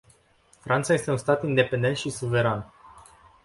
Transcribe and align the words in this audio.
Franța 0.59 0.93
este 0.93 1.11
un 1.11 1.17
stat 1.17 1.43
independent 1.43 1.97
și 1.97 2.09
suveran. 2.09 2.73